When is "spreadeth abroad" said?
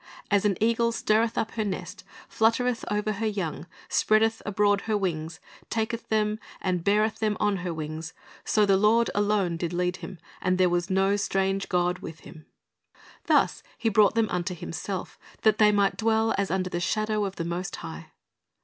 3.87-4.81